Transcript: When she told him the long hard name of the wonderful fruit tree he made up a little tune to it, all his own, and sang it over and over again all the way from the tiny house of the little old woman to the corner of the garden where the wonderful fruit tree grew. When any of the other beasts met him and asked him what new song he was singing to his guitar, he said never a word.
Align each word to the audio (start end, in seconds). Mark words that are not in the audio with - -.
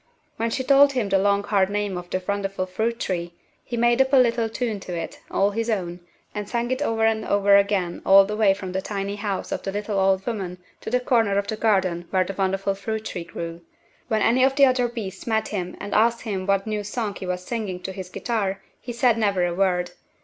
When 0.37 0.49
she 0.49 0.63
told 0.63 0.93
him 0.93 1.09
the 1.09 1.19
long 1.19 1.43
hard 1.43 1.69
name 1.69 1.95
of 1.95 2.09
the 2.09 2.23
wonderful 2.27 2.65
fruit 2.65 2.99
tree 2.99 3.35
he 3.63 3.77
made 3.77 4.01
up 4.01 4.11
a 4.11 4.15
little 4.17 4.49
tune 4.49 4.79
to 4.79 4.95
it, 4.97 5.19
all 5.29 5.51
his 5.51 5.69
own, 5.69 5.99
and 6.33 6.49
sang 6.49 6.71
it 6.71 6.81
over 6.81 7.05
and 7.05 7.23
over 7.23 7.55
again 7.55 8.01
all 8.03 8.25
the 8.25 8.35
way 8.35 8.55
from 8.55 8.71
the 8.71 8.81
tiny 8.81 9.15
house 9.17 9.51
of 9.51 9.61
the 9.61 9.71
little 9.71 9.99
old 9.99 10.25
woman 10.25 10.57
to 10.79 10.89
the 10.89 10.99
corner 10.99 11.37
of 11.37 11.45
the 11.45 11.55
garden 11.55 12.07
where 12.09 12.23
the 12.23 12.33
wonderful 12.33 12.73
fruit 12.73 13.05
tree 13.05 13.25
grew. 13.25 13.61
When 14.07 14.23
any 14.23 14.43
of 14.43 14.55
the 14.55 14.65
other 14.65 14.87
beasts 14.87 15.27
met 15.27 15.49
him 15.49 15.77
and 15.79 15.93
asked 15.93 16.21
him 16.23 16.47
what 16.47 16.65
new 16.65 16.83
song 16.83 17.13
he 17.13 17.27
was 17.27 17.43
singing 17.45 17.79
to 17.81 17.91
his 17.91 18.09
guitar, 18.09 18.59
he 18.81 18.91
said 18.93 19.19
never 19.19 19.45
a 19.45 19.53
word. 19.53 19.91